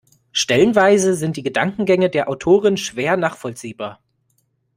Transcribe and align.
Stellenweise 0.31 1.13
sind 1.13 1.37
die 1.37 1.43
Gedankengänge 1.43 2.09
der 2.09 2.27
Autorin 2.27 2.75
schwer 2.75 3.17
nachvollziehbar. 3.17 3.99